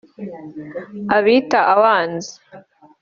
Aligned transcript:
abita 1.17 1.59
abanzi 1.73 2.33